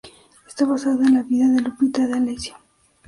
Está 0.47 0.65
basada 0.65 1.05
en 1.05 1.13
la 1.13 1.21
vida 1.21 1.47
de 1.49 1.59
Lupita 1.61 2.07
D'Alessio. 2.07 2.55